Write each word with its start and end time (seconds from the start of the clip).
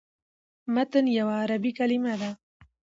متن 0.73 1.05
یوه 1.17 1.33
عربي 1.43 1.71
کلمه 1.77 2.13
ده. 2.21 2.29